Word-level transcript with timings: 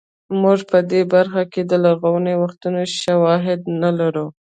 موږ 0.41 0.59
په 0.71 0.79
دې 0.91 1.01
برخه 1.13 1.43
کې 1.51 1.61
د 1.65 1.73
لرغونو 1.83 2.31
وختونو 2.43 2.81
شواهد 3.01 3.61
نه 3.81 3.89
لرو 3.99 4.27